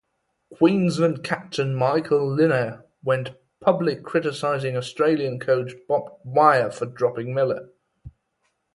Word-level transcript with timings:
Queensland 0.57 1.23
captain 1.23 1.75
Michael 1.75 2.27
Lynagh 2.35 2.83
went 3.03 3.35
public 3.59 4.01
criticising 4.01 4.75
Australian 4.75 5.39
coach 5.39 5.73
Bob 5.87 6.17
Dwyer 6.23 6.71
for 6.71 6.87
dropping 6.87 7.35
Miller. 7.35 7.69